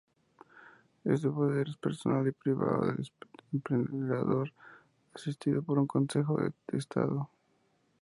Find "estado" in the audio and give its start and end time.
6.75-7.29